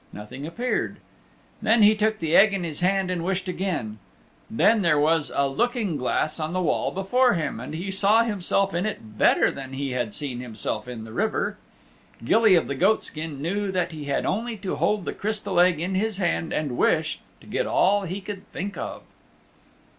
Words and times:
Nothing 0.11 0.47
appeared. 0.47 0.97
Then 1.61 1.83
he 1.83 1.93
took 1.93 2.17
the 2.17 2.35
egg 2.35 2.55
in 2.55 2.63
his 2.63 2.79
hand 2.79 3.11
and 3.11 3.23
wished 3.23 3.47
again. 3.47 3.99
And 4.49 4.59
then 4.59 4.81
there 4.81 4.97
was 4.99 5.31
a 5.35 5.47
looking 5.47 5.95
glass 5.95 6.39
on 6.39 6.53
the 6.53 6.61
wall 6.63 6.89
before 6.89 7.33
him, 7.35 7.59
and 7.59 7.75
he 7.75 7.91
saw 7.91 8.23
himself 8.23 8.73
in 8.73 8.87
it 8.87 9.19
better 9.19 9.51
than 9.51 9.73
he 9.73 9.91
had 9.91 10.15
seen 10.15 10.39
himself 10.39 10.87
in 10.87 11.03
the 11.03 11.13
river. 11.13 11.59
Gilly 12.25 12.55
of 12.55 12.65
the 12.65 12.73
Goatskin 12.73 13.43
knew 13.43 13.71
that 13.71 13.91
he 13.91 14.05
had 14.05 14.25
only 14.25 14.57
to 14.57 14.77
hold 14.77 15.05
the 15.05 15.13
Crystal 15.13 15.59
Egg 15.59 15.79
in 15.79 15.93
his 15.93 16.17
hand 16.17 16.51
and 16.51 16.79
wish, 16.79 17.19
to 17.39 17.45
get 17.45 17.67
all 17.67 18.01
he 18.05 18.21
could 18.21 18.47
think 18.51 18.77
of. 18.77 19.03